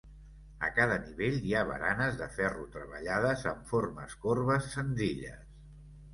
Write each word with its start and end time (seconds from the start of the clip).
A 0.67 0.69
cada 0.77 0.95
nivell 1.03 1.37
hi 1.49 1.53
ha 1.57 1.61
baranes 1.71 2.17
de 2.21 2.29
ferro 2.39 2.65
treballades 2.77 3.45
amb 3.53 3.71
formes 3.75 4.19
corbes 4.27 4.73
senzilles. 4.75 5.47